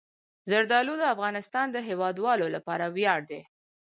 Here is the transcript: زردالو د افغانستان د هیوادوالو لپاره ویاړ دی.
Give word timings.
زردالو 0.51 0.93
د 0.97 1.03
افغانستان 1.13 1.67
د 1.71 1.77
هیوادوالو 1.87 2.45
لپاره 2.55 2.85
ویاړ 2.95 3.19
دی. 3.29 3.41